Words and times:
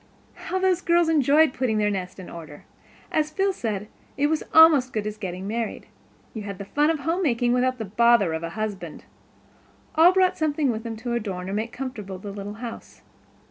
How 0.33 0.57
those 0.57 0.81
girls 0.81 1.09
enjoyed 1.09 1.53
putting 1.53 1.77
their 1.77 1.91
nest 1.91 2.17
in 2.17 2.27
order! 2.27 2.65
As 3.11 3.29
Phil 3.29 3.53
said, 3.53 3.87
it 4.17 4.25
was 4.31 4.41
almost 4.51 4.87
as 4.87 4.91
good 4.93 5.05
as 5.05 5.15
getting 5.15 5.45
married. 5.45 5.85
You 6.33 6.41
had 6.41 6.57
the 6.57 6.65
fun 6.65 6.89
of 6.89 7.01
homemaking 7.01 7.53
without 7.53 7.77
the 7.77 7.85
bother 7.85 8.33
of 8.33 8.41
a 8.41 8.49
husband. 8.49 9.03
All 9.93 10.11
brought 10.11 10.39
something 10.39 10.71
with 10.71 10.81
them 10.81 10.95
to 10.95 11.13
adorn 11.13 11.51
or 11.51 11.53
make 11.53 11.71
comfortable 11.71 12.17
the 12.17 12.31
little 12.31 12.55
house. 12.55 13.03